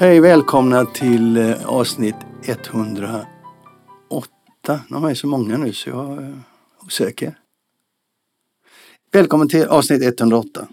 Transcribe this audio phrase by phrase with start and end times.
[0.00, 2.14] Hej, välkomna till eh, avsnitt
[2.44, 3.26] 108.
[4.88, 6.34] De är så många nu så jag är
[6.86, 7.34] osäker.
[9.12, 10.68] Välkommen till avsnitt 108.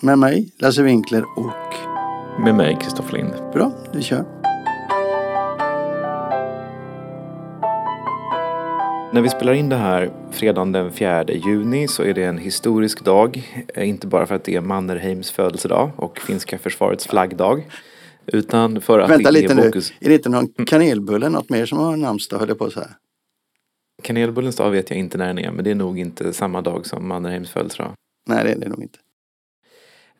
[0.00, 1.74] Med mig, Lasse Winkler och...
[2.44, 3.32] Med mig, Kristoffer Lind.
[3.52, 4.24] Bra, du kör.
[9.12, 13.04] När vi spelar in det här fredagen den 4 juni så är det en historisk
[13.04, 13.42] dag.
[13.74, 17.64] Eh, Inte bara för att det är Mannerheims födelsedag och finska försvarets flaggdag.
[18.32, 19.62] Utan för att Vänta lite är nu.
[20.00, 22.90] Är det inte någon kanelbulle, något mer som har namnsdag höll jag på att säga?
[24.02, 26.86] Kanelbullens dag vet jag inte när den är men det är nog inte samma dag
[26.86, 27.92] som Mannerheims födelsedag.
[28.26, 28.98] Nej, det är det nog inte.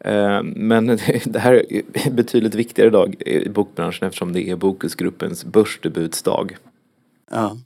[0.00, 0.86] Eh, Men
[1.24, 6.56] det här är en betydligt viktigare dag i bokbranschen eftersom det är Bokusgruppens börsdebutsdag.
[7.30, 7.56] Ja.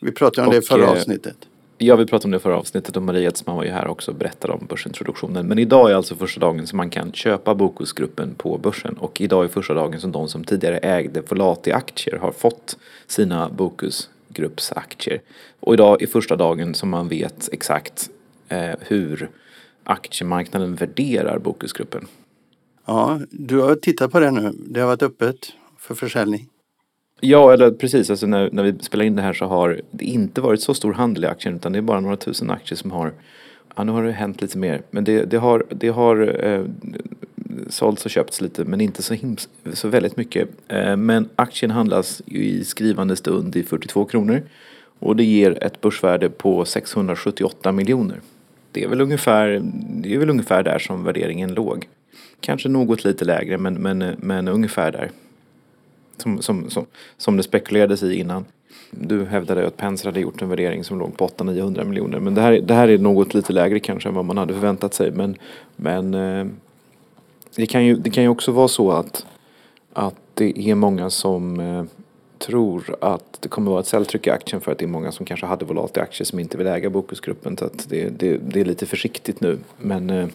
[0.00, 1.36] Vi pratade om det i Och, förra eh, avsnittet.
[1.82, 4.16] Ja, vi pratade om det förra avsnittet och Maria Edsman var ju här också och
[4.16, 5.46] berättade om börsintroduktionen.
[5.46, 8.94] Men idag är alltså första dagen som man kan köpa Bokusgruppen på börsen.
[8.98, 15.20] Och idag är första dagen som de som tidigare ägde Volati-aktier har fått sina Bokusgruppsaktier.
[15.60, 18.10] Och idag är första dagen som man vet exakt
[18.48, 19.30] eh, hur
[19.84, 22.06] aktiemarknaden värderar Bokusgruppen.
[22.86, 24.52] Ja, du har tittat på det nu.
[24.54, 26.48] Det har varit öppet för försäljning.
[27.20, 28.10] Ja, eller precis.
[28.10, 30.92] Alltså när, när vi spelar in det här så har det inte varit så stor
[30.92, 33.12] handel i aktien utan det är bara några tusen aktier som har
[33.76, 34.82] Ja, nu har det hänt lite mer.
[34.90, 36.64] Men det, det har, det har eh,
[37.68, 40.48] sålts och köpts lite men inte så, hims, så väldigt mycket.
[40.68, 44.42] Eh, men aktien handlas ju i skrivande stund i 42 kronor.
[44.98, 48.20] Och det ger ett börsvärde på 678 miljoner.
[48.72, 51.88] Det är väl ungefär, det är väl ungefär där som värderingen låg.
[52.40, 55.10] Kanske något lite lägre men, men, men ungefär där
[56.20, 58.44] som, som, som, som det spekulerades i innan.
[58.90, 62.20] Du hävdade att Penser hade gjort en värdering som låg på 800-900 miljoner.
[62.20, 64.94] Men det här, det här är något lite lägre kanske än vad man hade förväntat
[64.94, 65.10] sig.
[65.10, 65.36] Men,
[65.76, 66.46] men eh,
[67.54, 69.26] det, kan ju, det kan ju också vara så att,
[69.92, 71.84] att det är många som eh,
[72.38, 75.26] tror att det kommer vara ett säljtryck i aktien för att det är många som
[75.26, 77.56] kanske hade volat i aktier som inte vill äga Bokusgruppen.
[77.56, 79.58] Så att det, det, det är lite försiktigt nu.
[79.78, 80.28] Men eh,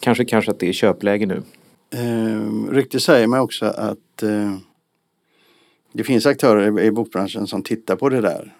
[0.00, 1.42] kanske, kanske att det är köpläge nu.
[1.90, 4.56] Eh, ryktet säger mig också att eh,
[5.92, 8.54] det finns aktörer i, bokbranschen som tittar på det där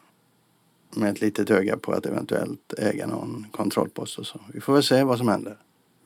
[0.96, 4.40] med ett litet öga på att eventuellt äga någon kontrollpost och så.
[4.52, 5.56] Vi får väl se vad som händer.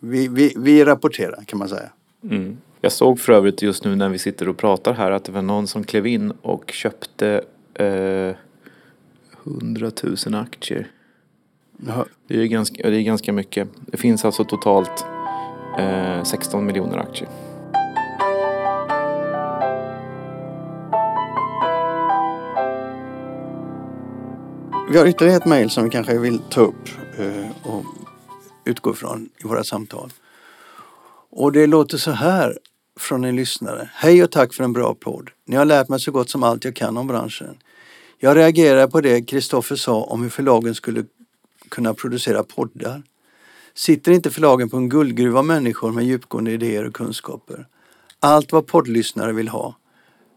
[0.00, 1.91] Vi, vi, vi rapporterar kan man säga.
[2.22, 2.56] Mm.
[2.81, 5.43] Jag såg för övrigt just nu när vi sitter och pratar här att det var
[5.43, 7.44] någon som klev in och köpte
[7.75, 8.37] eh,
[9.44, 9.91] 100
[10.27, 10.91] 000 aktier.
[11.87, 13.69] Jaha, Det är, ganska, det är ganska mycket.
[13.87, 15.04] Det finns alltså totalt
[15.78, 17.28] eh, 16 miljoner aktier.
[24.91, 26.88] Vi har ytterligare ett mejl som vi kanske vill ta upp
[27.19, 27.84] eh, och
[28.65, 30.12] utgå från i våra samtal.
[31.31, 32.59] Och det låter så här
[33.00, 33.91] från en lyssnare.
[33.94, 35.31] Hej och tack för en bra podd.
[35.47, 37.56] Ni har lärt mig så gott som allt jag kan om branschen.
[38.19, 41.04] Jag reagerar på det Kristoffer sa om hur förlagen skulle
[41.69, 43.03] kunna producera poddar.
[43.75, 47.66] Sitter inte förlagen på en guldgruva av människor med djupgående idéer och kunskaper?
[48.21, 49.77] Allt vad poddlyssnare vill ha.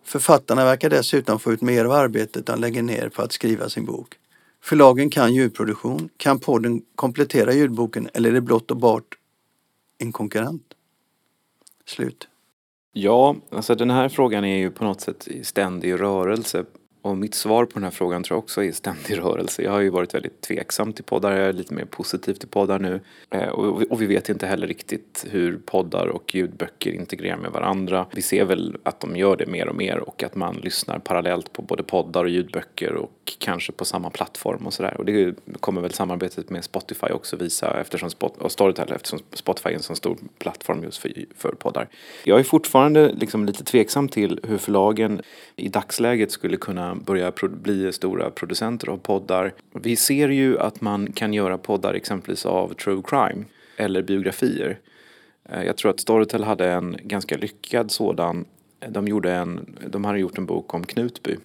[0.03, 3.85] Författarna verkar dessutom få ut mer av arbetet de lägger ner på att skriva sin
[3.85, 4.15] bok.
[4.61, 6.09] Förlagen kan ljudproduktion.
[6.17, 9.17] Kan podden komplettera ljudboken eller är det blott och bart
[9.97, 10.73] en konkurrent?
[11.85, 12.27] Slut.
[12.93, 16.65] Ja, alltså den här frågan är ju på något sätt i ständig rörelse.
[17.05, 19.61] Och mitt svar på den här frågan tror jag också är ständig rörelse.
[19.61, 22.79] Jag har ju varit väldigt tveksam till poddar, jag är lite mer positiv till poddar
[22.79, 23.01] nu.
[23.29, 28.05] Eh, och, och vi vet inte heller riktigt hur poddar och ljudböcker integrerar med varandra.
[28.11, 31.53] Vi ser väl att de gör det mer och mer och att man lyssnar parallellt
[31.53, 34.97] på både poddar och ljudböcker och kanske på samma plattform och sådär.
[34.97, 39.69] Och det kommer väl samarbetet med Spotify också visa eftersom Spot, och Storytel eftersom Spotify
[39.69, 41.87] är en så stor plattform just för, för poddar.
[42.23, 45.21] Jag är fortfarande liksom lite tveksam till hur förlagen
[45.55, 49.53] i dagsläget skulle kunna börja bli stora producenter av poddar.
[49.73, 53.45] Vi ser ju att man kan göra poddar exempelvis av true crime
[53.77, 54.79] eller biografier.
[55.49, 58.45] Eh, jag tror att Storytel hade en ganska lyckad sådan.
[58.89, 61.35] De, gjorde en, de hade gjort en bok om Knutby.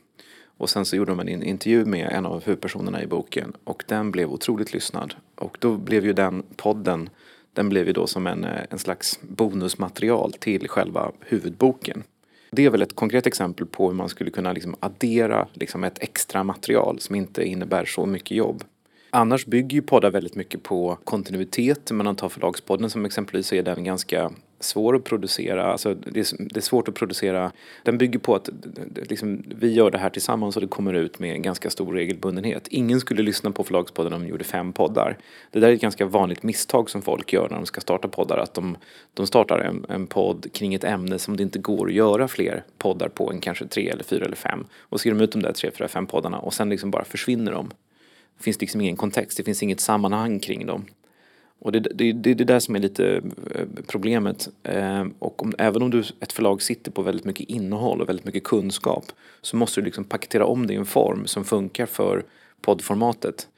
[0.57, 3.53] Och sen så gjorde de en intervju med en av huvudpersonerna i boken.
[3.65, 5.15] Och den blev otroligt lyssnad.
[5.35, 7.11] Och då blev ju den podden,
[7.53, 12.03] den blev ju då som en, eh, en slags bonusmaterial till själva huvudboken.
[12.50, 16.02] Det är väl ett konkret exempel på hur man skulle kunna liksom addera liksom ett
[16.02, 18.64] extra material som inte innebär så mycket jobb.
[19.11, 21.91] Annars bygger ju poddar väldigt mycket på kontinuitet.
[21.91, 25.73] Men om man tar förlagspodden som exempelvis så är den ganska svår att producera.
[25.73, 27.53] Alltså det, är, det är svårt att producera.
[27.83, 28.49] Den bygger på att
[28.95, 32.69] liksom, vi gör det här tillsammans och det kommer ut med en ganska stor regelbundenhet.
[32.69, 35.19] Ingen skulle lyssna på Förlagspodden om de gjorde fem poddar.
[35.51, 38.39] Det där är ett ganska vanligt misstag som folk gör när de ska starta poddar.
[38.39, 38.77] Att de,
[39.15, 42.65] de startar en, en podd kring ett ämne som det inte går att göra fler
[42.79, 44.67] poddar på än kanske tre eller fyra eller fem.
[44.79, 47.05] Och så ger de ut de där tre, fyra, fem poddarna och sen liksom bara
[47.05, 47.71] försvinner de.
[48.37, 50.85] Det finns liksom ingen kontext, det finns inget sammanhang kring dem.
[51.61, 53.23] Och det, det, det är det där som är lite
[53.55, 54.49] eh, problemet.
[54.62, 58.27] Eh, och om, även om du, ett förlag sitter på väldigt mycket innehåll och väldigt
[58.27, 59.05] mycket kunskap
[59.41, 62.25] så måste du liksom paketera om det i en form som funkar för
[62.61, 63.49] poddformatet.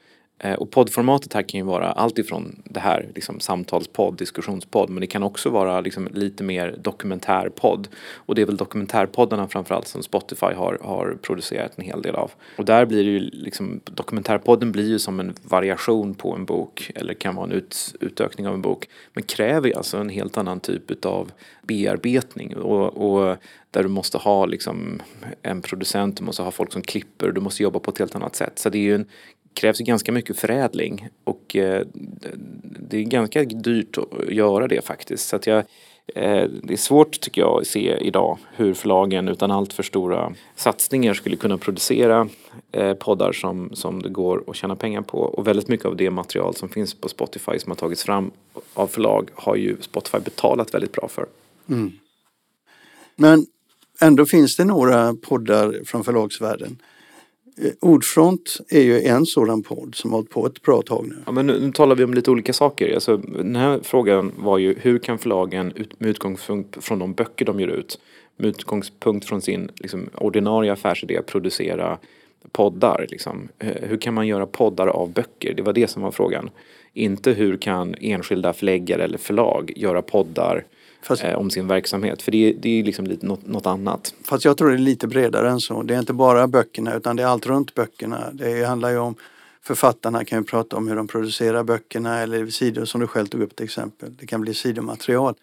[0.43, 5.01] Eh, och poddformatet här kan ju vara allt ifrån det här liksom samtalspodd, diskussionspodd men
[5.01, 7.87] det kan också vara liksom lite mer dokumentärpodd.
[8.15, 12.31] Och det är väl dokumentärpoddarna framförallt som Spotify har, har producerat en hel del av.
[12.57, 16.91] Och där blir det ju liksom, dokumentärpodden blir ju som en variation på en bok
[16.95, 18.89] eller kan vara en ut, utökning av en bok.
[19.13, 21.31] Men kräver ju alltså en helt annan typ av
[21.61, 23.37] bearbetning och, och
[23.71, 25.01] där du måste ha liksom
[25.41, 28.35] en producent, du måste ha folk som klipper, du måste jobba på ett helt annat
[28.35, 28.59] sätt.
[28.59, 29.05] Så det är ju en
[29.53, 31.85] krävs ganska mycket förädling och eh,
[32.89, 35.27] det är ganska dyrt att göra det faktiskt.
[35.27, 35.57] Så att jag,
[36.15, 40.33] eh, det är svårt tycker jag att se idag hur förlagen utan allt för stora
[40.55, 42.29] satsningar skulle kunna producera
[42.71, 45.17] eh, poddar som, som det går att tjäna pengar på.
[45.17, 48.31] Och väldigt mycket av det material som finns på Spotify som har tagits fram
[48.73, 51.25] av förlag har ju Spotify betalat väldigt bra för.
[51.69, 51.91] Mm.
[53.15, 53.45] Men
[54.01, 56.92] ändå finns det några poddar från förlagsvärlden Eh,
[57.57, 61.15] Eh, Ordfront är ju en sådan podd som har hållit på ett bra tag nu.
[61.25, 62.93] Ja, men nu, nu talar vi om lite olika saker.
[62.93, 67.45] Alltså, den här frågan var ju hur kan förlagen ut, med utgångspunkt från de böcker
[67.45, 67.99] de ger ut
[68.37, 71.97] med utgångspunkt från sin liksom, ordinarie affärsidé producera
[72.51, 73.07] poddar.
[73.09, 73.49] Liksom.
[73.59, 75.53] Eh, hur kan man göra poddar av böcker?
[75.53, 76.49] Det var det som var frågan.
[76.93, 80.63] Inte hur kan enskilda förläggare eller förlag göra poddar
[81.03, 82.21] Fast, eh, om sin verksamhet.
[82.21, 84.13] För det, det är liksom lite något, något, annat.
[84.23, 85.83] Fast jag tror det är lite bredare än så.
[85.83, 88.29] Det är inte bara böckerna utan det är allt runt böckerna.
[88.33, 89.15] Det handlar ju om
[89.65, 93.41] Författarna kan ju prata om hur de producerar böckerna eller sidor som du själv tog
[93.41, 94.15] upp till exempel.
[94.19, 95.35] Det kan bli sidomaterial.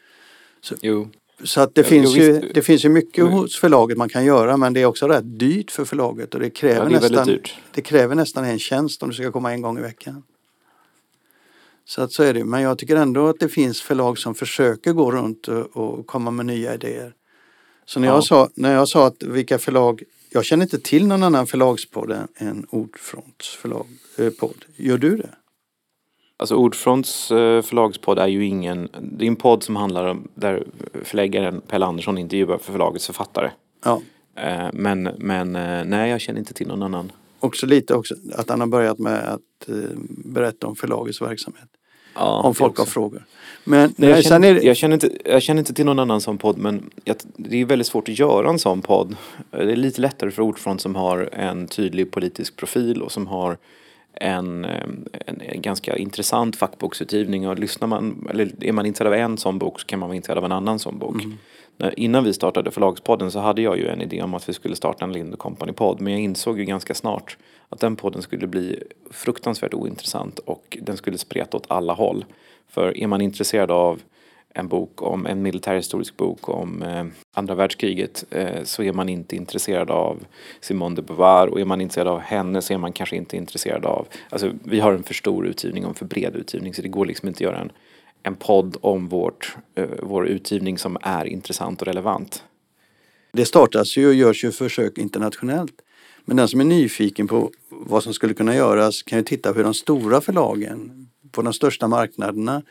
[0.61, 1.09] Så, jo.
[1.45, 3.33] så att det, ja, finns jo, ju, det finns ju mycket mm.
[3.33, 6.51] hos förlaget man kan göra men det är också rätt dyrt för förlaget och det
[6.51, 7.39] kräver, ja, det nästan,
[7.75, 10.23] det kräver nästan en tjänst om du ska komma en gång i veckan.
[11.91, 12.45] Så att så är det.
[12.45, 16.31] Men jag tycker ändå att det finns förlag som försöker gå runt och, och komma
[16.31, 17.15] med nya idéer.
[17.85, 18.15] Så när, ja.
[18.15, 22.13] jag sa, när jag sa att vilka förlag, jag känner inte till någon annan förlagspodd
[22.37, 23.87] än, Ordfronts förlag,
[24.19, 24.33] eh.
[24.77, 25.31] Gör du det?
[26.37, 30.65] Alltså Ordfronts eh, förlagspodd är ju ingen, det är en podd som handlar om där
[31.05, 33.51] förläggaren Pelle Andersson intervjuar för förlagets författare.
[33.85, 34.03] Ja.
[34.37, 35.53] Eh, men, men
[35.91, 37.13] nej, jag känner inte till någon annan.
[37.41, 39.69] Också lite också att han har börjat med att
[40.25, 41.69] berätta om förlagets verksamhet.
[42.15, 43.25] Ja, om folk har frågor.
[43.65, 44.63] Men, Nej, jag, känner, det...
[44.63, 47.65] jag, känner inte, jag känner inte till någon annan sån podd men jag, det är
[47.65, 49.17] väldigt svårt att göra en sån podd.
[49.51, 53.59] Det är lite lättare för Ordfront som har en tydlig politisk profil och som har
[54.21, 59.39] en, en, en, ganska intressant fackboksutgivning och lyssnar man, eller är man intresserad av en
[59.39, 61.23] sån bok så kan man vara intresserad av en annan sån bok.
[61.25, 61.39] Mm.
[61.97, 65.05] Innan vi startade Förlagspodden så hade jag ju en idé om att vi skulle starta
[65.05, 67.37] en Lind Company-podd men jag insåg ju ganska snart
[67.69, 72.25] att den podden skulle bli fruktansvärt ointressant och den skulle spreta åt alla håll.
[72.69, 74.01] För är man intresserad av
[74.55, 79.37] en bok om en militärhistorisk bok om eh, andra världskriget eh, så är man inte
[79.37, 80.19] intresserad av
[80.61, 83.85] Simone de Beauvoir och är man intresserad av henne så är man kanske inte intresserad
[83.85, 86.89] av, alltså vi har en för stor utgivning och en för bred utgivning så det
[86.89, 87.73] går liksom inte att göra en,
[88.23, 92.45] en podd om vårt, eh, vår utgivning som är intressant och relevant.
[93.33, 95.75] Det startas ju och görs ju försök internationellt.
[96.25, 99.57] Men den som är nyfiken på vad som skulle kunna göras kan ju titta på
[99.57, 102.63] hur de stora förlagen på de största marknaderna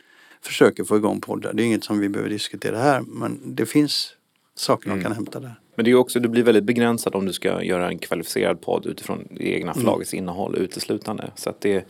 [0.44, 1.52] försöker få igång poddar.
[1.52, 4.12] Det är inget som vi behöver diskutera här men det finns
[4.54, 4.98] saker mm.
[4.98, 5.54] de kan hämta där.
[5.74, 8.86] Men det är också, du blir väldigt begränsad om du ska göra en kvalificerad podd
[8.86, 10.22] utifrån det egna förlagets mm.
[10.22, 11.30] innehåll uteslutande.
[11.36, 11.86] Så att det,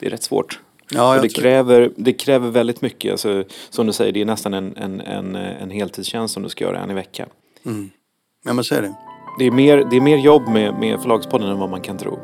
[0.00, 0.60] det är rätt svårt.
[0.90, 3.12] Ja, det, kräver, det kräver väldigt mycket.
[3.12, 6.64] Alltså, som du säger, det är nästan en, en, en, en heltidstjänst som du ska
[6.64, 7.28] göra en i veckan.
[7.66, 7.90] Mm.
[8.44, 8.94] Ja men så är det.
[9.38, 12.18] Det är mer, det är mer jobb med, med Förlagspodden än vad man kan tro.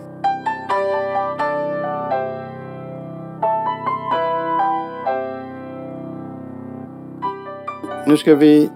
[8.10, 8.70] Nu ska vi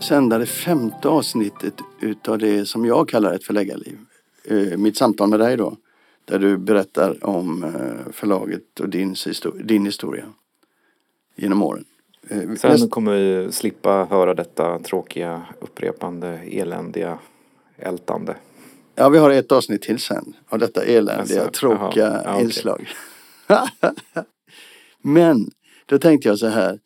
[0.00, 3.98] sända det femte avsnittet utav det som jag kallar ett förläggarliv.
[4.44, 5.76] Eh, mitt samtal med dig då.
[6.24, 9.14] Där du berättar om eh, förlaget och din,
[9.64, 10.24] din historia
[11.36, 11.84] genom åren.
[12.28, 17.18] Eh, Sen kommer vi slippa höra detta tråkiga, upprepande, eländiga
[17.76, 18.36] ältande.
[18.94, 22.88] Ja, vi har ett avsnitt till sen av detta eländiga, alltså, tråkiga ja, inslag.
[25.02, 25.50] Men
[25.86, 26.78] då tänkte jag så här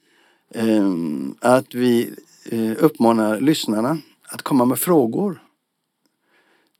[1.40, 5.42] att vi eh, uppmanar lyssnarna att komma med frågor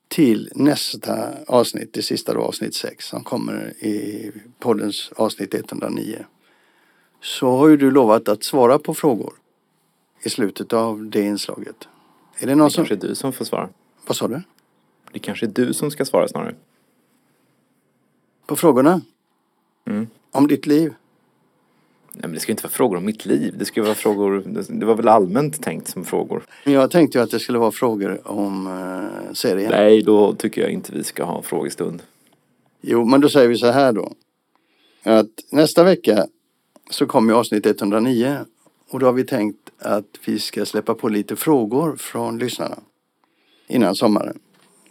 [0.09, 6.25] till nästa avsnitt, det sista då, avsnitt 6 som kommer i poddens avsnitt 109.
[7.21, 9.35] Så har ju du lovat att svara på frågor
[10.23, 11.88] i slutet av det inslaget.
[12.38, 12.85] Är det någon Det som...
[12.85, 13.69] kanske är du som får svara.
[14.07, 14.43] Vad sa du?
[15.12, 16.55] Det kanske är du som ska svara snarare.
[18.47, 19.00] På frågorna?
[19.85, 20.07] Mm.
[20.31, 20.95] Om ditt liv?
[22.12, 23.54] Nej, men det ska inte vara frågor om mitt liv.
[23.59, 26.45] Det ska vara frågor, det var väl allmänt tänkt som frågor.
[26.64, 29.71] Jag tänkte ju att det skulle vara frågor om eh, serien.
[29.71, 32.02] Nej, då tycker jag inte vi ska ha frågestund.
[32.81, 34.12] Jo, men då säger vi så här då.
[35.02, 36.26] Att nästa vecka
[36.90, 38.37] så kommer ju avsnitt 109
[38.90, 42.78] och då har vi tänkt att vi ska släppa på lite frågor från lyssnarna
[43.66, 44.38] innan sommaren.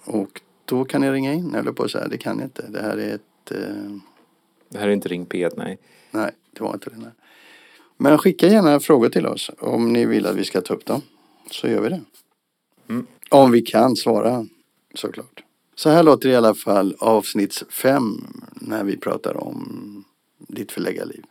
[0.05, 2.65] Och då kan ni ringa in, eller på att säga, det kan ni inte.
[2.69, 3.51] Det här är ett...
[3.51, 3.97] Eh,
[4.69, 5.77] Det här är inte Ring P1, nej.
[6.11, 6.97] Nej, det var inte det.
[6.97, 7.11] Nej.
[7.97, 11.01] Men skicka gärna frågor till oss om ni vill att vi ska ta upp dem.
[11.51, 12.01] Så gör vi det.
[12.89, 13.07] Mm.
[13.29, 14.45] Om vi kan svara,
[14.95, 15.43] såklart.
[15.75, 20.03] Så här låter det i alla fall avsnitt fem när vi pratar om
[20.37, 21.23] ditt förläggarliv.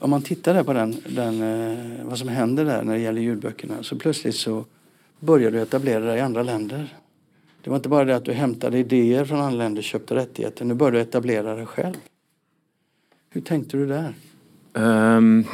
[0.00, 3.20] Om man tittar där på den, den, eh, vad som händer där när det gäller
[3.20, 4.64] ljudböckerna så plötsligt så
[5.20, 6.96] börjar du etablera dig i andra länder.
[7.62, 10.64] Det var inte bara det att du hämtade idéer från andra länder och köpte rättigheter.
[10.64, 11.94] Nu börjar du etablera dig själv.
[13.34, 14.14] Hur tänkte du där?
[14.72, 15.44] Um,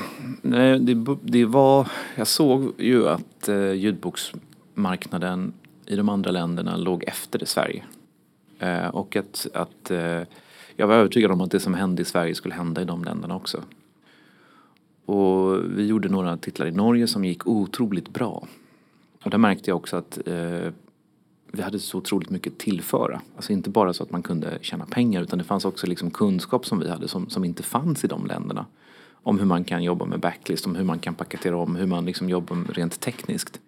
[0.42, 1.88] nej, det, det var...
[2.16, 5.52] Jag såg ju att uh, ljudboksmarknaden
[5.87, 7.85] i de andra länderna låg efter i Sverige.
[8.62, 10.23] Uh, och att, att uh,
[10.76, 13.37] jag var övertygad om att det som hände i Sverige skulle hända i de länderna
[13.37, 13.62] också.
[15.04, 18.47] Och vi gjorde några titlar i Norge som gick otroligt bra.
[19.25, 20.73] Och där märkte jag också att eh,
[21.52, 23.21] vi hade så otroligt mycket att tillföra.
[23.37, 26.67] Alltså inte bara så att man kunde tjäna pengar utan det fanns också liksom kunskap
[26.67, 28.67] som vi hade som, som inte fanns i de länderna.
[29.23, 32.05] Om hur man kan jobba med backlist, om hur man kan paketera om, hur man
[32.05, 33.61] liksom jobbar rent tekniskt.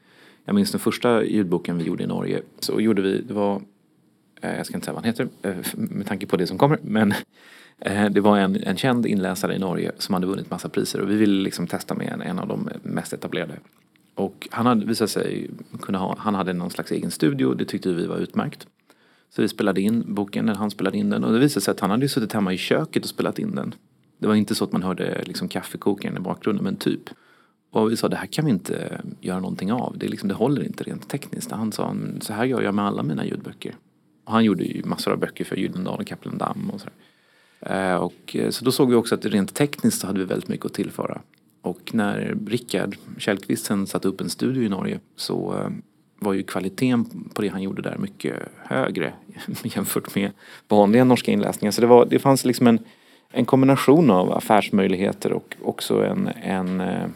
[0.44, 2.42] Jag minns den första ljudboken vi gjorde i Norge.
[2.58, 3.62] Så gjorde vi, det var,
[4.40, 6.78] eh, jag ska inte säga vad han heter eh, med tanke på det som kommer,
[6.82, 7.14] men
[7.78, 11.10] eh, det var en, en känd inläsare i Norge som hade vunnit massa priser och
[11.10, 13.54] vi ville liksom testa med en, en av de mest etablerade.
[14.20, 15.50] Och han hade visat sig
[15.82, 18.66] kunna ha, han hade någon slags egen studio, det tyckte vi var utmärkt.
[19.30, 21.80] Så vi spelade in boken när han spelade in den och det visade sig att
[21.80, 23.74] han hade suttit hemma i köket och spelat in den.
[24.18, 27.10] Det var inte så att man hörde liksom kaffekokaren i bakgrunden men typ.
[27.70, 29.98] Och vi sa det här kan vi inte göra någonting av.
[29.98, 31.50] Det, liksom, det håller inte rent tekniskt.
[31.50, 33.74] Han sa så här gör jag med alla mina ljudböcker.
[34.24, 36.94] Och han gjorde ju massor av böcker för Gyldendal och Kaplan Damm och sådär.
[37.60, 40.48] Eh, och, eh, så då såg vi också att rent tekniskt så hade vi väldigt
[40.48, 41.20] mycket att tillföra.
[41.62, 45.70] Och när Rickard Källqvist sen satte upp en studio i Norge så eh,
[46.18, 49.12] var ju kvaliteten på det han gjorde där mycket högre
[49.62, 50.30] jämfört med
[50.68, 51.72] vanliga norska inläsningar.
[51.72, 52.78] Så det, var, det fanns liksom en,
[53.30, 57.06] en kombination av affärsmöjligheter och också en, en, eh,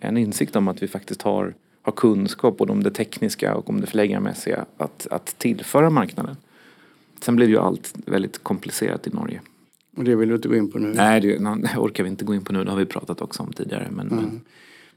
[0.00, 3.80] en insikt om att vi faktiskt har, har kunskap både om det tekniska och om
[3.80, 6.36] det förläggarmässiga att, att tillföra marknaden.
[7.20, 9.40] Sen blev ju allt väldigt komplicerat i Norge.
[9.96, 10.92] Och det vill du inte gå in på nu?
[10.94, 11.38] Nej, det,
[11.76, 12.64] orkar vi inte gå in på nu.
[12.64, 13.88] Det har vi pratat också om tidigare.
[13.90, 14.24] Men, Mm.
[14.24, 14.40] men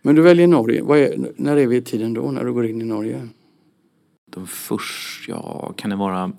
[0.02, 0.80] Men du väljer Norge.
[0.80, 3.28] Är, när är vi i tiden då, när du går in i Norge?
[4.32, 6.32] de först, ja, kan det vara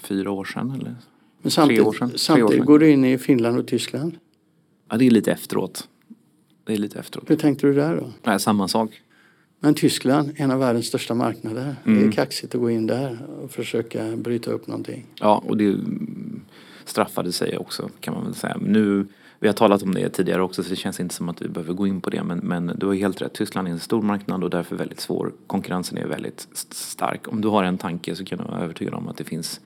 [0.00, 0.94] fyra år sedan eller?
[1.42, 2.08] Men samtidigt, år sedan.
[2.08, 2.66] Tre år samtidigt sedan.
[2.66, 4.18] går du in i Finland och Tyskland.
[4.90, 5.88] Ja, det är lite efteråt.
[6.64, 7.30] Det är lite efteråt.
[7.30, 8.12] Hur tänkte du där då?
[8.24, 9.02] Nej, samma sak.
[9.60, 11.76] Men Tyskland, en av världens största marknader.
[11.84, 12.12] Det är Mm.
[12.12, 15.06] kaxigt att gå in där och försöka bryta upp någonting.
[15.20, 16.37] Ja, och det mm,
[16.88, 18.56] straffade sig också kan man väl säga.
[18.60, 19.06] Nu,
[19.38, 21.72] vi har talat om det tidigare också så det känns inte som att vi behöver
[21.74, 22.22] gå in på det.
[22.22, 23.32] Men, men du har helt rätt.
[23.32, 25.32] Tyskland är en stor marknad och därför väldigt svår.
[25.46, 27.28] Konkurrensen är väldigt st- stark.
[27.28, 29.60] Om du har en tanke så kan du vara övertygad om att det finns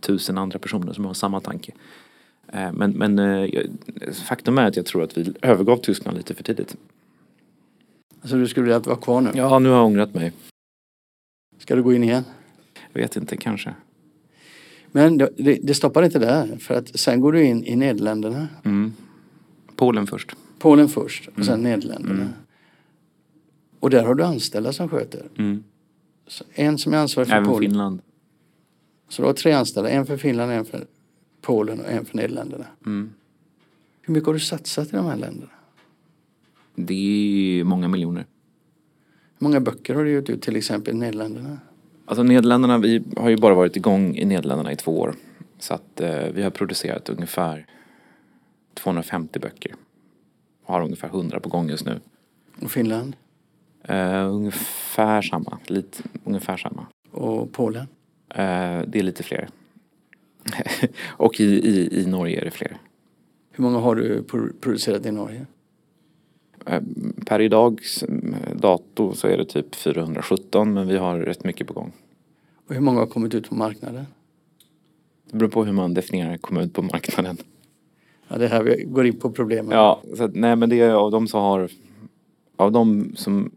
[0.00, 1.72] tusen andra personer som har samma tanke.
[2.52, 3.50] Eh, Men, men eh,
[4.24, 6.76] faktum är att jag tror att vi övergav Tyskland lite för tidigt.
[8.20, 9.30] Alltså du skulle vilja vara kvar nu?
[9.34, 10.32] Ja, nu har jag ångrat mig.
[11.58, 12.24] Ska du gå in igen?
[12.92, 13.74] Jag vet inte, kanske.
[14.96, 16.56] Men det, det, stoppar inte där.
[16.58, 18.48] För att sen går du in i Nederländerna.
[18.64, 18.92] Mm.
[19.76, 20.36] Polen först.
[20.58, 21.62] Polen först och sen Mm.
[21.62, 22.20] Nederländerna.
[22.20, 22.32] Mm.
[23.80, 25.28] Och där har du anställda som sköter.
[25.38, 25.64] Mm.
[26.54, 27.70] En som är ansvarig för Även Polen.
[27.70, 28.00] Finland.
[29.08, 29.90] Så du har tre anställda.
[29.90, 30.86] En för Finland, en för
[31.40, 32.66] Polen och en för Nederländerna.
[32.86, 33.10] Mm.
[34.02, 35.52] Hur mycket har du satsat i de här länderna?
[36.74, 38.26] Det är många miljoner.
[39.38, 41.58] Hur många böcker har du gett ut till exempel i Nederländerna?
[42.06, 45.14] Alltså Nederländerna, vi har ju bara varit igång i Nederländerna i två år.
[45.58, 47.66] Så att eh, vi har producerat ungefär
[48.74, 49.74] 250 böcker.
[50.64, 52.00] Har ungefär 100 på gång just nu.
[52.62, 53.16] Och Finland?
[53.84, 56.86] Eh, ungefär samma, lite, ungefär samma.
[57.10, 57.86] Och Polen?
[58.28, 59.48] Eh, det är lite fler.
[61.06, 62.76] Och i, i, i Norge är det fler.
[63.52, 65.46] Hur många har du pro- producerat i Norge?
[66.66, 66.82] Eh,
[67.26, 68.04] per idags
[68.54, 71.92] dato så är det typ 417 men vi har rätt mycket på gång.
[72.66, 74.06] Och hur många har kommit ut på marknaden?
[75.30, 77.36] Det beror på hur man definierar komma ut på marknaden.
[78.28, 79.76] Ja, det här vi går in på problemen.
[79.76, 81.68] Ja, så att, nej men det är av de som har
[82.56, 83.50] av de som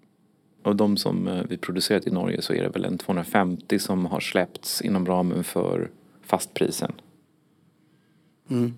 [0.63, 4.05] av de som eh, vi producerat i Norge så är det väl en 250 som
[4.05, 5.89] har släppts inom ramen för
[6.21, 6.91] fastprisen.
[8.49, 8.73] Mm.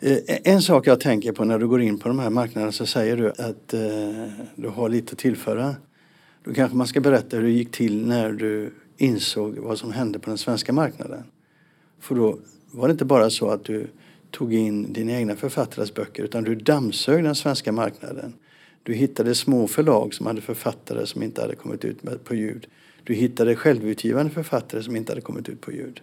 [0.00, 2.86] Eh, en sak jag tänker på när du går in på de här marknaderna så
[2.86, 5.76] säger du att eh, du har lite att tillföra.
[6.44, 10.18] Då kanske man ska berätta hur det gick till när du insåg vad som hände
[10.18, 11.22] på den svenska marknaden.
[12.00, 12.38] För då
[12.70, 13.86] var det inte bara så att du
[14.30, 18.32] tog in dina egna författares böcker utan du dammsög den svenska marknaden.
[18.82, 22.66] Du hittade små förlag som hade författare som inte hade kommit ut på ljud.
[23.04, 26.00] Du hittade självutgivande författare som inte hade kommit ut på ljud.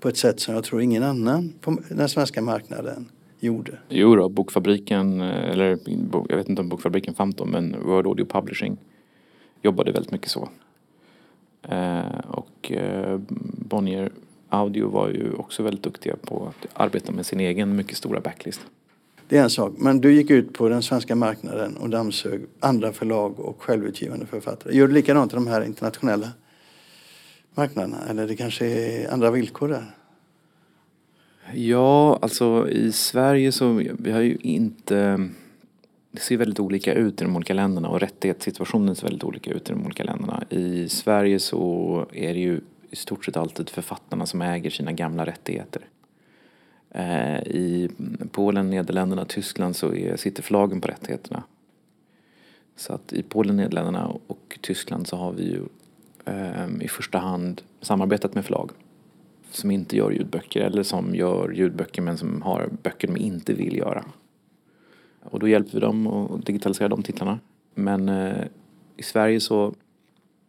[0.00, 3.08] På ett sätt som jag tror ingen annan på den svenska marknaden
[3.40, 3.78] gjorde.
[3.88, 5.78] Jo då, Bokfabriken, eh, eller
[6.28, 8.76] jag vet inte om Bokfabriken dem, men World Audio Publishing
[9.62, 10.48] jobbade väldigt mycket så.
[11.62, 13.20] Eh, och eh,
[13.68, 14.12] Bonnier
[14.48, 18.60] Audio var ju också väldigt duktiga på att arbeta med sin egen mycket stora backlist.
[19.28, 19.72] Det är en sak.
[19.78, 24.76] Men du gick ut på den svenska marknaden och dammsög andra förlag och självutgivande författare.
[24.76, 26.28] Gör du likadant i de här internationella
[27.54, 27.98] marknaderna?
[28.08, 29.96] Eller det kanske är andra villkor där?
[31.54, 35.28] Ja, alltså i Sverige så vi har ju inte
[36.10, 39.70] det ser väldigt olika ut i de olika länderna och rättighetssituationen ser väldigt olika ut
[39.70, 40.44] i de olika länderna.
[40.50, 45.26] I Sverige så är det ju i stort sett alltid författarna som äger sina gamla
[45.26, 45.82] rättigheter.
[46.90, 47.90] Eh, I
[48.32, 51.42] Polen, Nederländerna, Tyskland så är, sitter förlagen på rättigheterna.
[52.76, 55.62] Så att i Polen, Nederländerna och Tyskland så har vi ju
[56.30, 58.70] Ehm, i första hand samarbetat med förlag
[59.50, 63.76] som inte gör ljudböcker eller som gör ljudböcker men som har böcker de inte vill
[63.76, 64.04] göra.
[65.22, 67.38] Och då hjälper vi dem att digitalisera de titlarna.
[67.74, 68.44] Men eh,
[68.96, 69.74] i Sverige så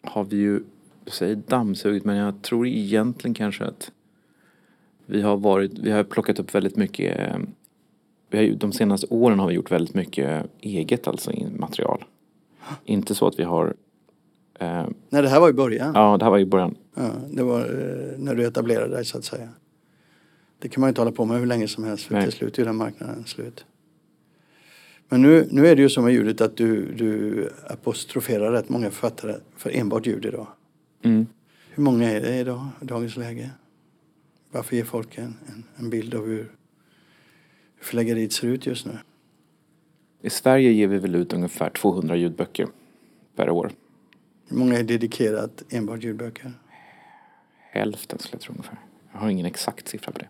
[0.01, 0.63] har vi ju,
[1.05, 3.91] jag säger dammsugit, men jag tror egentligen kanske att
[5.05, 7.35] vi har varit, vi har plockat upp väldigt mycket,
[8.29, 12.03] vi har, de senaste åren har vi gjort väldigt mycket eget alltså material.
[12.85, 13.73] Inte så att vi har,
[14.61, 15.91] eh, Nej, det här var i början.
[15.95, 19.17] ja det här var i början, Ja, det var eh, när du etablerade dig så
[19.17, 19.49] att säga.
[20.59, 22.23] Det kan man ju inte hålla på med hur länge som helst för Nej.
[22.23, 23.65] till slut är den marknaden slut.
[25.09, 28.89] Men nu, nu är det ju så med ljudet att du, du apostroferar rätt många
[28.89, 30.47] författare för enbart ljud idag.
[31.03, 31.25] mm.
[31.73, 33.49] Hur många är det idag, i dagens läge?
[34.51, 36.37] Varför ge folk en, en, en bild av hur,
[37.75, 38.91] hur förläggeriet ser ut just nu?
[40.21, 42.67] I Sverige ger vi väl ut ungefär 200 ljudböcker
[43.35, 43.71] per år.
[44.51, 46.51] Hur många är dedikerat enbart ljudböcker?
[47.71, 48.79] Hälften skulle jag tro ungefär.
[49.13, 50.27] Jag har ingen exakt siffra på det.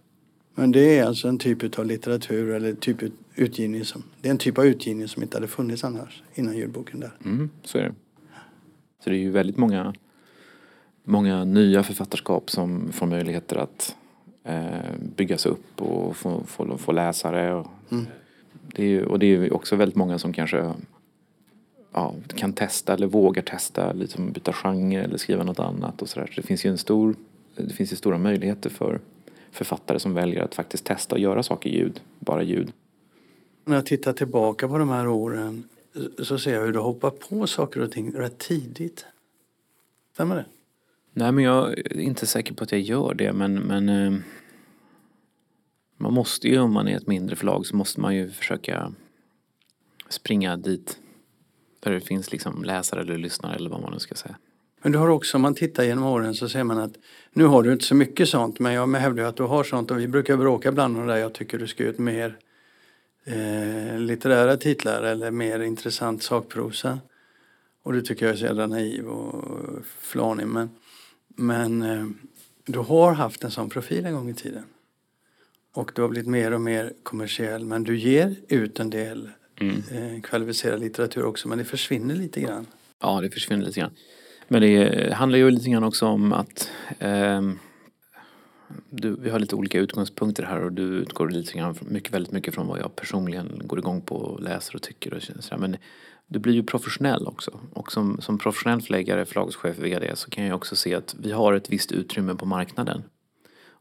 [0.55, 4.31] Men det är alltså en typ av litteratur eller typ ut- utgivning som, det är
[4.31, 7.11] en typ av utgivning som inte hade funnits annars innan ljudboken där.
[7.25, 7.93] Mm, så är det.
[9.03, 9.93] Så det är ju väldigt många,
[11.03, 13.95] många nya författarskap som får möjligheter att
[14.43, 14.65] eh,
[15.15, 17.53] byggas upp och få, få, få läsare.
[17.53, 18.05] Och, Mm.
[18.75, 20.73] det är ju, och det är ju också väldigt många som kanske
[21.93, 26.27] ja, kan testa eller vågar testa, liksom byta genre eller skriva något annat och sådär.
[26.27, 27.15] Så det finns ju en stor,
[27.55, 28.99] det finns ju stora möjligheter för
[29.51, 32.71] författare som väljer att faktiskt testa och göra saker i ljud, bara ljud.
[33.65, 35.63] När jag tittar tillbaka på de här åren
[36.19, 39.05] så ser jag hur du hoppar på saker och ting rätt tidigt.
[40.13, 40.45] Stämmer det?
[41.13, 44.19] Nej men jag är inte säker på att jag gör det men, men eh,
[45.97, 48.93] man måste ju om man är ett mindre förlag så måste man ju försöka
[50.09, 51.00] springa dit
[51.81, 54.35] där det finns liksom läsare eller lyssnare eller vad man nu ska säga.
[54.81, 56.93] Men du har också, om man tittar genom åren så ser man att
[57.33, 59.91] nu har du inte så mycket sånt men jag hävdar ju att du har sånt
[59.91, 61.19] och vi brukar bråka bland om det där.
[61.19, 62.37] Jag tycker du ska ut mer
[63.25, 66.99] eh, litterära titlar eller mer intressant sakprosa.
[67.83, 70.69] Och det tycker jag är så jävla naiv och flanig men,
[71.27, 72.05] men eh,
[72.65, 74.63] du har haft en sån profil en gång i tiden.
[75.73, 79.29] Och du har blivit mer och mer kommersiell men du ger ut en del
[79.69, 82.65] eh, kvalificerad litteratur också men det försvinner lite grann.
[83.01, 83.91] Ja, det försvinner lite grann.
[84.47, 86.69] Men det handlar ju lite grann också om att
[86.99, 87.59] ehm,
[88.89, 92.55] du, vi har lite olika utgångspunkter här och du utgår lite grann, mycket, väldigt mycket
[92.55, 95.57] från vad jag personligen går igång på och läser och tycker och sådär.
[95.57, 95.77] Men
[96.27, 97.59] du blir ju professionell också.
[97.73, 101.53] Och som, som professionell förläggare, förlagschef, VD så kan jag också se att vi har
[101.53, 103.03] ett visst utrymme på marknaden.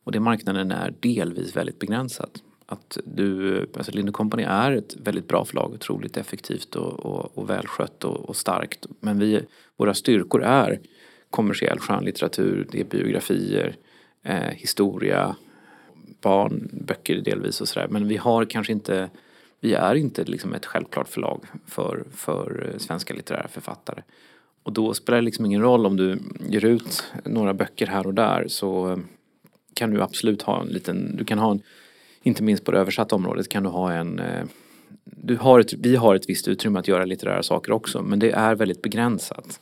[0.05, 2.43] Och det marknaden är delvis väldigt begränsat.
[2.71, 7.51] Att du, alltså Linde Company är ett väldigt bra förlag, otroligt effektivt och, och, och
[7.51, 8.87] välskött och, och starkt.
[9.01, 9.43] Men vi,
[9.77, 10.81] våra styrkor är
[11.31, 13.77] kommersiell skönlitteratur, det är biografier,
[14.23, 15.37] eh, historia,
[16.21, 17.89] barnböcker delvis och sådär.
[17.91, 19.11] Men vi har kanske inte
[19.61, 24.03] Vi är inte liksom ett självklart förlag för, för svenska litterära författare.
[24.63, 28.15] Och då spelar det liksom ingen roll om du ger ut några böcker här och
[28.15, 28.99] där så eh,
[29.75, 31.63] kan du absolut ha en liten, du kan ha en,
[32.23, 34.45] inte minst på det översatta området kan du ha en eh,
[35.05, 38.31] du har ett, vi har ett visst utrymme att göra litterära saker också men det
[38.31, 39.61] är väldigt begränsat.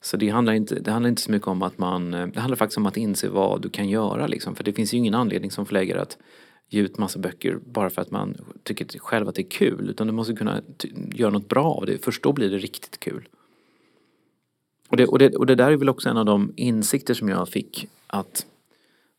[0.00, 2.56] Så det handlar, inte, det handlar inte så mycket om att man, eh, det handlar
[2.56, 4.54] faktiskt om att inse vad du kan göra liksom.
[4.54, 6.18] För det finns ju ingen anledning som förläggare att
[6.68, 9.90] ge ut massa böcker bara för att man tycker själv att det är kul.
[9.90, 10.62] Utan du måste kunna
[11.12, 12.04] göra något bra av det.
[12.04, 13.28] Först då blir det riktigt kul.
[14.88, 17.28] Och det, och, det, och det där är väl också en av de insikter som
[17.28, 18.46] jag fick att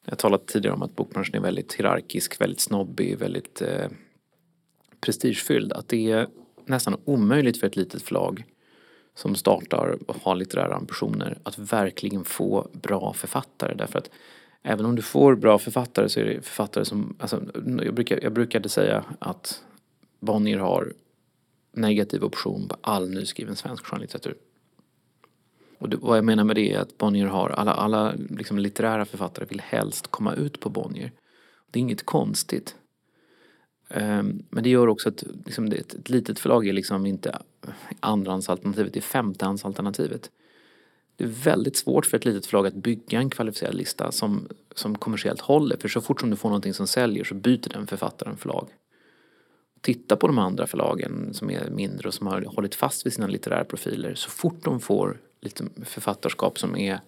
[0.10, 3.88] jag har talat tidigare om att bokbranschen är väldigt hierarkisk, väldigt snobbig, väldigt eh,
[5.02, 5.74] prestigefylld.
[5.74, 6.28] Att det är
[6.66, 8.44] nästan omöjligt för ett litet förlag
[9.16, 13.74] som startar och har litterära ambitioner att verkligen få bra författare.
[13.76, 14.10] Därför att
[14.64, 17.44] även om du får bra författare så är det författare som, alltså,
[17.84, 19.64] jag, brukar, jag brukade säga att
[20.20, 20.94] Bonnier har
[21.72, 24.36] negativ option på all nyskriven svensk skönlitteratur.
[25.80, 29.06] Och det, vad jag menar med det är att Bonnier har, alla, alla liksom litterära
[29.06, 31.12] författare vill helst komma ut på Bonnier.
[31.72, 32.76] Det är inget konstigt.
[33.90, 37.38] Um, men det gör också att liksom, ett, ett litet förlag är liksom inte
[38.00, 40.32] andrahandsalternativet, det är femtehandsalternativet.
[41.16, 44.98] Det är väldigt svårt för ett litet förlag att bygga en kvalificerad lista som, som
[44.98, 45.78] kommersiellt håller.
[45.78, 48.68] För så fort som du får någonting som säljer så byter den författaren förlag.
[49.82, 53.28] Titta på de andra förlagen som är mindre och som har hållit fast vid sina
[53.28, 54.16] litterära profiler.
[54.16, 57.00] Så fort de får lite författarskap som är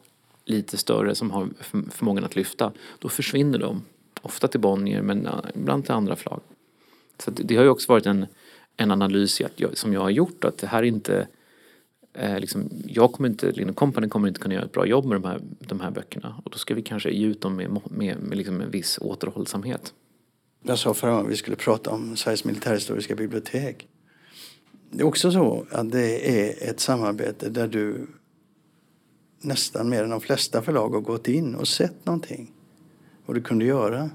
[0.45, 1.49] lite större, som har
[1.91, 3.81] förmågan att lyfta, då försvinner de.
[4.21, 6.41] Ofta till Bonnier men ibland till andra förlag.
[7.17, 8.25] Så det har ju också varit en,
[8.77, 9.41] en analys
[9.73, 11.27] som jag har gjort att det här inte
[12.13, 15.21] eh, liksom, jag kommer inte, Linn Company kommer inte kunna göra ett bra jobb med
[15.21, 18.17] de här, de här böckerna och då ska vi kanske ge ut dem med, med,
[18.17, 19.93] med liksom en viss återhållsamhet.
[20.63, 23.87] Jag sa förra gången vi skulle prata om Sveriges militärhistoriska bibliotek.
[24.91, 28.07] Det är också så att det är ett samarbete där du
[29.41, 32.51] nästan mer än de flesta förlag har gått in och sett någonting.
[33.25, 34.09] Vad du kunde göra.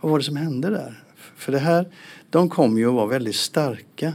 [0.00, 1.04] Vad var det som hände där?
[1.36, 1.88] För det här,
[2.30, 4.14] de kom ju att vara väldigt starka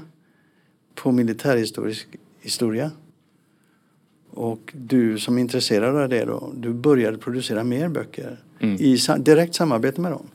[0.96, 2.08] på militärhistorisk
[2.40, 2.92] historia.
[4.32, 8.76] Och du som är intresserad av det då, du började producera mer böcker mm.
[8.76, 10.28] i direkt samarbete med dem.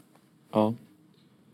[0.53, 0.75] Ja.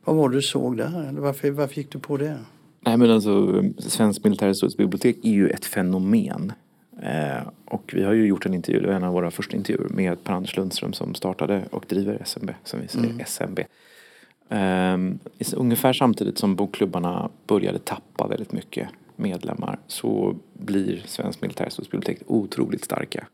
[0.04, 1.08] Vad var det du såg där?
[1.08, 2.38] Eller varför, varför gick du på det?
[2.80, 6.52] Nej men alltså, Svensk militärhistoriskt bibliotek är ju ett fenomen.
[7.02, 9.88] Eh, och vi har ju gjort en intervju, det var en av våra första intervjuer
[9.88, 13.20] med Per-Anders Lundström som startade och driver SMB, som vi säger, mm.
[13.20, 13.60] SMB.
[14.50, 15.18] Um,
[15.56, 23.26] ungefär samtidigt som bokklubbarna började tappa väldigt mycket medlemmar så blir Svensk militärhistorisk otroligt starka.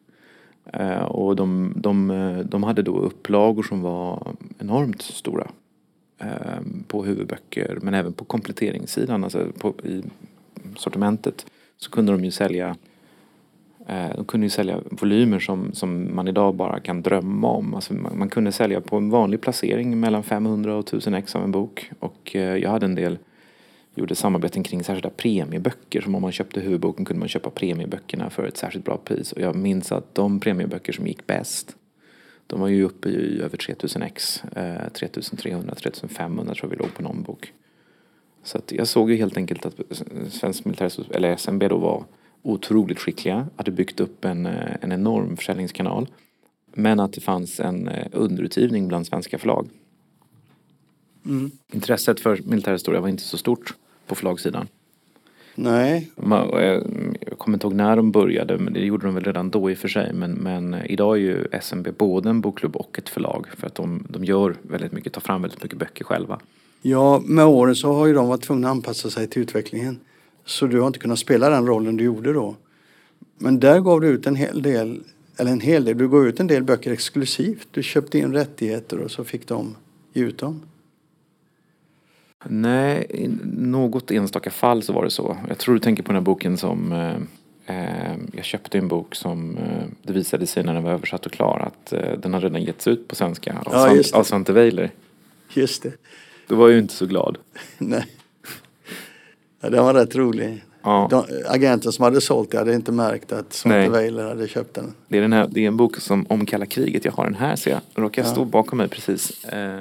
[0.80, 5.50] Uh, och de, de, de hade då upplagor som var enormt stora.
[6.24, 10.02] Uh, på huvudböcker men även på kompletteringssidan, alltså på, i
[10.76, 11.46] sortimentet
[11.76, 12.93] så kunde de ju sälja Eh,
[13.86, 17.74] Eh, de kunde ju sälja volymer som, som man idag bara kan drömma om.
[17.74, 21.44] Alltså man, man, kunde sälja på en vanlig placering mellan 500 och 1000 ex av
[21.44, 21.90] en bok.
[21.98, 23.18] Och eh, jag hade en del,
[23.94, 26.00] gjorde samarbeten kring särskilda premieböcker.
[26.00, 29.32] Som om man köpte huvudboken kunde man köpa premieböckerna för ett särskilt bra pris.
[29.32, 31.76] Och jag minns att de premieböcker som gick bäst
[32.46, 34.44] de var ju uppe i över 3000 ex.
[34.44, 37.52] Eh, 3300, 3500 tror jag vi låg på någon bok.
[38.42, 39.74] Så att jag såg ju helt enkelt att
[40.28, 42.04] Svensk Militär, eller SMB då var
[42.44, 46.08] otroligt skickliga, hade byggt upp en, eh, en enorm försäljningskanal.
[46.74, 49.68] Men att det fanns en eh, underutgivning bland svenska förlag.
[51.26, 51.50] Mm.
[51.72, 53.74] Intresset för militärhistoria var inte så stort
[54.06, 54.66] på förlagssidan.
[55.54, 56.10] Nej.
[56.16, 56.82] Eh,
[57.20, 59.74] jag kommer inte ihåg när de började, men det gjorde de väl redan då i
[59.74, 60.12] och för sig.
[60.12, 64.06] Men, men idag är ju SMB både en bokklubb och ett förlag för att de,
[64.08, 66.40] de gör väldigt mycket, tar fram väldigt mycket böcker själva.
[66.82, 70.00] Ja, med åren så har ju de varit tvungna att anpassa sig till utvecklingen.
[70.44, 72.56] Så du har inte kunnat spela den rollen du gjorde då.
[73.38, 75.02] Men där gav du ut en hel del,
[75.36, 77.68] eller en hel del, du gav ut en del böcker exklusivt.
[77.70, 79.76] Du köpte in rättigheter och så fick de
[80.12, 80.62] ge ut dem.
[82.46, 85.36] Nej, i något enstaka fall så var det så.
[85.48, 87.16] Jag tror du tänker på den här boken som eh,
[87.76, 91.32] eh, jag köpte en bok som eh, det visade sig när den var översatt och
[91.32, 94.90] klar att eh, den har redan getts ut på svenska av, ja, av Svante Weiler.
[95.54, 95.92] Just det.
[96.46, 97.38] Då var jag ju inte så glad.
[97.78, 98.06] Nej.
[99.64, 100.64] Ja, den var rätt rolig.
[100.82, 101.08] Ja.
[101.10, 104.94] De, agenten som hade sålt det hade inte märkt att Svante Weiler hade köpt den.
[105.08, 107.04] Det är, den här, det är en bok som, om kalla kriget.
[107.04, 107.80] Jag har den här ser jag.
[107.94, 108.28] Råkar ja.
[108.28, 109.44] stå bakom mig precis.
[109.44, 109.80] Eh,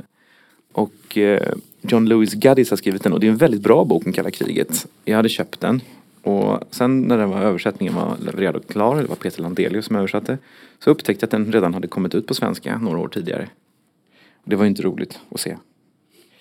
[0.72, 4.06] och eh, John Lewis Gaddis har skrivit den och det är en väldigt bra bok
[4.06, 4.88] om kalla kriget.
[5.06, 5.82] Jag hade köpt den.
[6.24, 9.96] Och sen när den var översättningen var levererad och klar, det var Peter Landelius som
[9.96, 10.38] översatte,
[10.84, 13.50] så upptäckte jag att den redan hade kommit ut på svenska några år tidigare.
[14.44, 15.58] Det var inte roligt att se.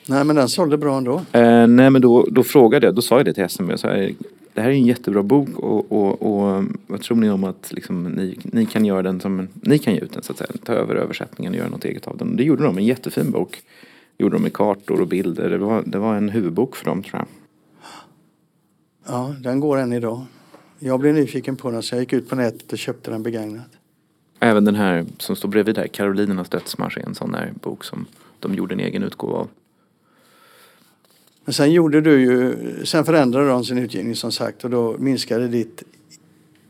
[0.06, 1.14] Nej, men den sålde bra ändå.
[1.32, 3.78] Eh, nej men då, då frågade jag, då sa jag det till SMB.
[3.78, 4.14] Så här,
[4.54, 8.04] det här är en jättebra bok och, och, och vad tror ni om att liksom,
[8.04, 10.50] ni, ni kan göra den som, ni kan ge ut den så att säga.
[10.64, 12.36] Ta över översättningen och göra något eget av den.
[12.36, 13.62] Det gjorde de, en jättefin bok.
[14.18, 15.50] Gjorde de med kartor och bilder.
[15.50, 17.28] Det var, det var en huvudbok för dem tror jag.
[19.06, 20.24] Ja, den går än idag.
[20.78, 23.68] Jag blev nyfiken på den så jag gick ut på nätet och köpte den begagnat.
[24.40, 28.06] Även den här som står bredvid där, Karolinernas dödsmarsch, är en sån där bok som
[28.38, 29.48] de gjorde en egen utgåva av.
[31.44, 35.48] Men sen gjorde du ju, sen förändrade de sin utgivning som sagt och då minskade
[35.48, 35.82] ditt,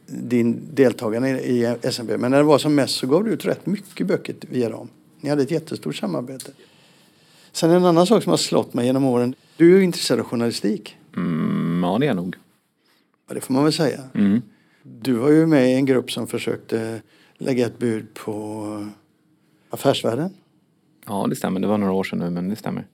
[0.06, 2.10] din deltagande i SMB.
[2.18, 4.88] Men när det var som mest så gav du ut rätt mycket böcker via dem.
[5.20, 6.50] Ni hade ett jättestort samarbete.
[7.52, 9.34] Sen en annan sak som har slått mig genom åren.
[9.56, 10.96] Du är ju intresserad av journalistik.
[11.16, 12.36] Mm, ja, det är jag nog.
[13.28, 14.00] Ja, det får man väl säga.
[14.14, 14.42] Mm.
[14.82, 17.02] Du var ju med i en grupp som försökte
[17.38, 18.88] lägga ett bud på
[19.70, 20.30] Affärsvärlden.
[21.06, 21.60] Ja, det stämmer.
[21.60, 22.86] Det var några år sedan nu, men det stämmer.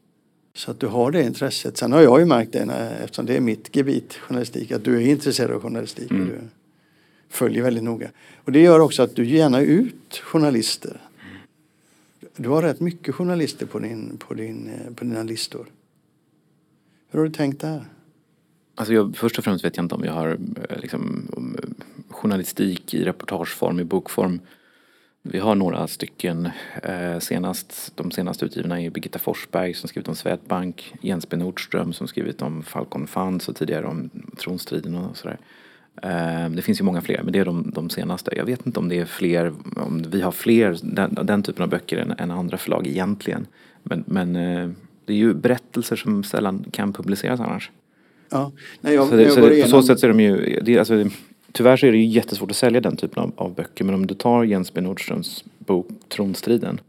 [0.55, 1.77] Så att du har det intresset.
[1.77, 4.97] Sen har jag ju märkt det, när, eftersom det är mitt gebit, journalistik, att du
[4.97, 6.23] är intresserad av journalistik Mm.
[6.23, 6.41] och du
[7.29, 8.11] följer väldigt noga.
[8.45, 11.01] Och det gör också att du gärna ut journalister.
[12.37, 15.67] Du har rätt mycket journalister på, din, på, din, eh, på dina listor.
[17.11, 17.85] Hur har du tänkt där?
[18.75, 20.29] Alltså jag, först och främst vet jag inte om jag har
[20.69, 21.69] eh, liksom, om, eh,
[22.09, 24.41] journalistik i reportageform, i bokform.
[25.31, 26.49] Vi har några stycken.
[26.83, 31.93] Eh, senast, de senaste utgivna är Birgitta Forsberg som skrivit om Swedbank, Jens B Nordström
[31.93, 35.39] som skrivit om Falcon Funds och tidigare om tronstriden och sådär.
[36.03, 38.37] Eh, det finns ju många fler, men det är de, de senaste.
[38.37, 41.69] Jag vet inte om det är fler, om vi har fler den, den typen av
[41.69, 43.47] böcker än, än andra förlag egentligen.
[43.83, 44.71] Men, men eh,
[45.05, 47.71] det är ju berättelser som sällan kan publiceras annars.
[48.31, 50.61] Ja, när jag, Så, det, jag så det, på så sätt så är de ju,
[50.63, 51.05] det, alltså,
[51.53, 53.85] tyvärr så är det ju jättesvårt att sälja den typen av, av böcker.
[53.85, 56.81] Men om du tar Jens B Nordströms bok Tronstriden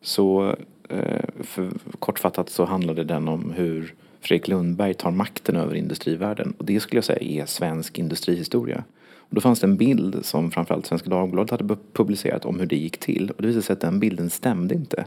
[0.00, 0.56] så
[0.88, 6.54] eh, för, kortfattat så handlade den om hur Fredrik Lundberg tar makten över industrivärlden.
[6.58, 8.84] Och det skulle jag säga är svensk industrihistoria.
[9.16, 12.76] Och då fanns det en bild som framförallt Svenska Dagbladet hade publicerat om hur det
[12.76, 13.30] gick till.
[13.30, 15.04] Och det visade sig att den bilden stämde inte.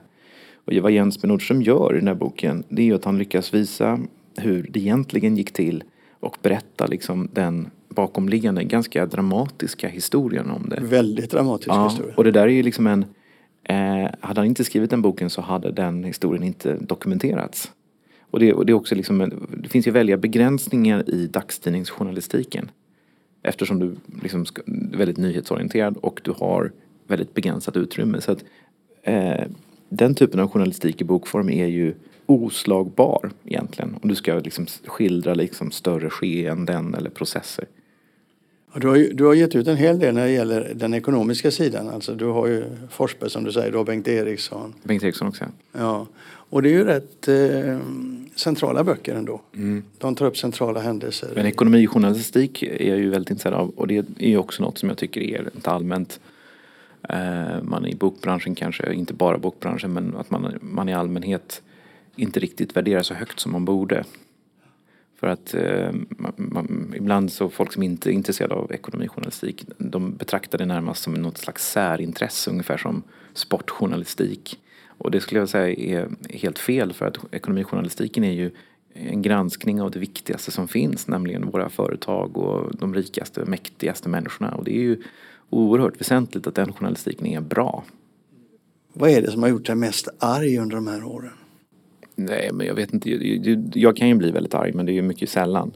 [0.65, 3.17] Och vad Jens B Nordström gör i den här boken det är ju att han
[3.17, 3.99] lyckas visa
[4.37, 5.83] hur det egentligen gick till
[6.19, 10.79] och berätta liksom den bakomliggande ganska dramatiska historien om det.
[10.81, 12.13] väldigt dramatisk Ja, historia.
[12.17, 13.05] och det där är ju liksom en...
[13.63, 17.71] Eh, hade han inte skrivit den boken så hade den historien inte dokumenterats.
[18.31, 19.31] Och det, och det är också liksom
[19.63, 22.71] det finns ju väldiga begränsningar i dagstidningsjournalistiken.
[23.43, 26.71] Eftersom du liksom ska, är väldigt nyhetsorienterad och du har
[27.07, 28.21] väldigt begränsat utrymme.
[28.21, 28.43] Så att
[29.03, 29.43] eh,
[29.89, 31.93] den typen av journalistik i bokform är ju
[32.25, 33.95] oslagbar egentligen.
[34.01, 37.65] Om du ska liksom skildra liksom större skeenden eller processer.
[38.75, 41.51] Du, har ju, du har gett ut en hel del när det gäller den ekonomiska
[41.51, 41.89] sidan.
[41.89, 44.73] Alltså du har ju Forsberg som du säger, du har Bengt Eriksson.
[44.83, 45.45] Bengt Eriksson också.
[45.71, 46.07] Ja.
[46.49, 47.79] Och det är ju rätt eh,
[48.35, 49.41] centrala böcker ändå.
[49.97, 51.29] De tar upp centrala händelser.
[51.35, 54.89] Men ekonomijournalistik är jag ju väldigt intresserad av och det är ju också något som
[54.89, 56.19] jag tycker är ett allmänt
[57.09, 61.61] eh, man i bokbranschen kanske, inte bara bokbranschen men att man, man i allmänhet
[62.15, 64.03] inte riktigt värderar så högt som man borde.
[65.15, 70.15] För att eh, man, man, ibland så folk som inte är intresserade av ekonomijournalistik de
[70.15, 74.59] betraktar det närmast som något slags särintresse ungefär som sportjournalistik.
[74.97, 78.51] Och det skulle jag säga är helt fel för att ekonomijournalistiken är ju
[78.93, 84.55] en granskning av det viktigaste som finns, nämligen våra företag och de rikaste, mäktigaste människorna.
[84.55, 85.01] Och det är ju
[85.49, 87.83] oerhört väsentligt att den journalistiken är bra.
[88.93, 91.33] Vad är det som har gjort dig mest arg under de här åren?
[92.15, 93.09] Nej, men jag vet inte.
[93.79, 95.71] Jag- kan ju bli väldigt arg, men det är ju mycket sällan.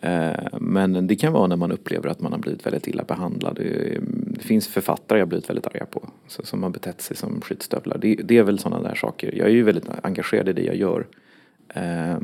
[0.00, 3.56] Eh, men det kan vara när man upplever att man har blivit väldigt illa behandlad.
[3.56, 6.08] Det finns författare jag har blivit väldigt arga på.
[6.26, 7.98] Som har betett sig som skitstövlar.
[7.98, 9.34] Det, är väl sådana där saker.
[9.36, 11.06] Jag är ju väldigt engagerad i det jag gör.
[11.68, 12.18] Eh,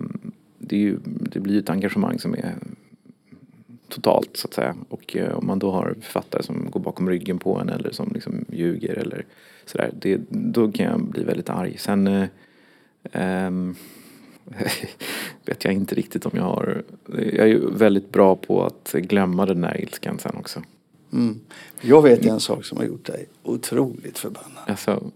[0.59, 2.55] det, är ju, det blir ju ett engagemang som är
[3.89, 4.77] totalt så att säga.
[4.89, 8.11] Och eh, om man då har författare som går bakom ryggen på en eller som
[8.15, 9.25] liksom ljuger eller
[9.65, 9.91] sådär.
[9.99, 11.79] Det, då kan jag bli väldigt arg.
[11.79, 12.27] Sen
[13.13, 13.75] ehm,
[15.45, 16.83] vet jag inte riktigt om jag har...
[17.17, 20.63] Jag är väldigt bra på att glömma den där ilskan sen också.
[21.13, 21.41] Mm.
[21.81, 24.63] Jag vet en sak som har gjort dig otroligt förbannad.
[24.67, 25.11] Alltså,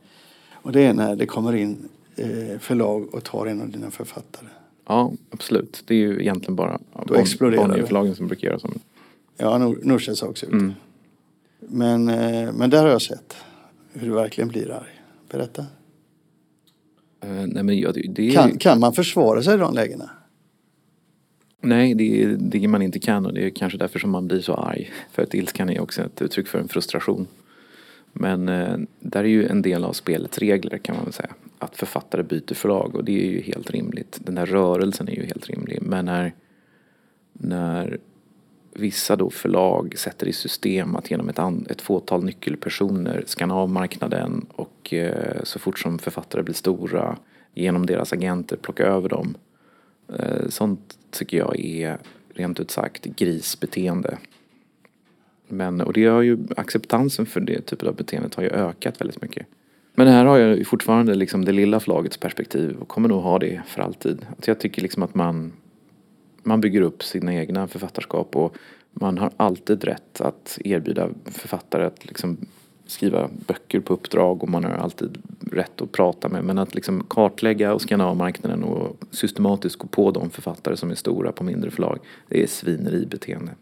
[0.53, 4.47] Och det är när det kommer in eh, förlag och tar en av dina författare.
[4.87, 5.83] ja, absolut.
[5.87, 7.15] Det är ju egentligen bara Då.
[7.41, 8.71] Bonnierförlagen som brukar göra så.
[9.37, 10.73] Ja, Nor- Norstedts har också gjort Mm.
[11.69, 13.37] Men, eh, men där har jag sett
[13.93, 15.01] hur du verkligen blir arg.
[15.31, 15.67] Berätta.
[17.21, 20.11] Eh, nej, men jag, det, Kan, kan man försvara sig i de lägena?
[21.61, 24.41] Nej, det är det man inte kan och det är kanske därför som man blir
[24.41, 24.91] så arg.
[25.13, 27.27] För att ilskan är också ett uttryck för en frustration.
[28.13, 31.35] Men eh, där är ju en del av spelets regler kan man väl säga.
[31.59, 34.19] Att författare byter förlag och det är ju helt rimligt.
[34.25, 35.79] Den där rörelsen är ju helt rimlig.
[35.83, 36.33] Men när,
[37.33, 37.99] när
[38.73, 43.71] vissa då förlag sätter i system att genom ett, an, ett fåtal nyckelpersoner skanna av
[43.71, 47.19] marknaden och eh, så fort som författare blir stora
[47.55, 49.35] genom deras agenter plocka över dem.
[50.19, 51.99] Eh, sånt tycker jag är
[52.35, 54.19] rent ut sagt grisbeteende.
[55.49, 59.23] Men, och det har ju, acceptansen för det typet av beteendet har ju ökat väldigt
[59.23, 59.47] mycket.
[59.95, 63.63] Men här har jag fortfarande liksom det lilla flagets perspektiv och kommer nog ha det
[63.67, 64.27] för alltid.
[64.39, 65.53] Att jag tycker liksom att man,
[66.43, 68.57] man bygger upp sina egna författarskap och
[68.93, 72.37] man har alltid rätt att erbjuda författare att liksom
[72.87, 75.19] skriva böcker på uppdrag och man har alltid
[75.53, 76.45] rätt att prata med.
[76.45, 80.91] Men att liksom kartlägga och scanna av marknaden och systematiskt gå på de författare som
[80.91, 81.99] är stora på mindre förlag,
[82.29, 83.53] det är svineribeteende.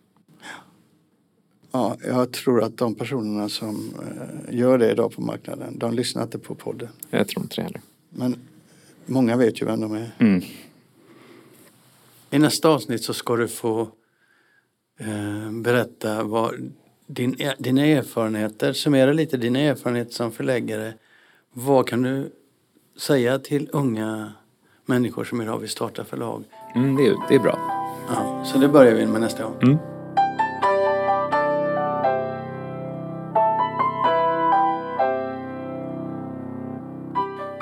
[1.73, 6.23] Ja, jag tror att de personerna som eh, gör det idag på marknaden, de lyssnar
[6.23, 6.89] inte på podden.
[7.11, 7.81] Jag tror inte det heller.
[8.11, 8.37] Men
[9.07, 10.11] många vet ju vem de är.
[10.19, 10.43] Mm.
[12.31, 13.81] I nästa avsnitt så ska du få
[15.01, 16.73] eh, berätta vad
[17.07, 20.95] din, dina erfarenheter, summera lite dina erfarenheter som förläggare.
[21.53, 22.33] Vad kan du
[22.99, 24.33] säga till unga
[24.87, 26.45] människor som idag vill starta förlag?
[26.75, 27.59] Mm, det, är, det är bra.
[28.09, 29.57] Ja, så det börjar vi med nästa gång.
[29.63, 29.79] Mm.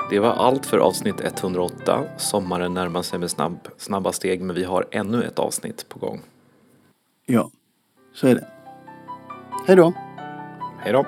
[0.09, 2.03] Det var allt för avsnitt 108.
[2.17, 6.21] Sommaren närmar sig med snabb, snabba steg men vi har ännu ett avsnitt på gång.
[7.25, 7.49] Ja,
[8.13, 8.47] så är det.
[9.67, 9.93] Hej då!
[10.79, 11.05] Hej då!